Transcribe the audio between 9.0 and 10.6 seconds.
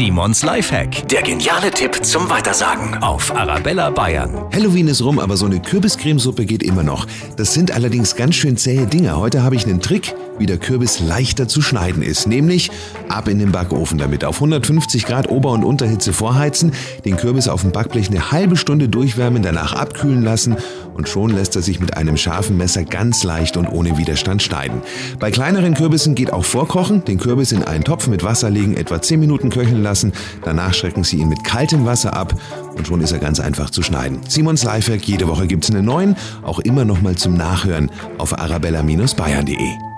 Heute habe ich einen Trick, wie der